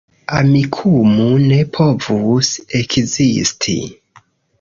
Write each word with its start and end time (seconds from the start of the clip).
Amikumu 0.37 1.27
ne 1.49 1.59
povus 1.75 2.49
ekzisti 2.81 3.77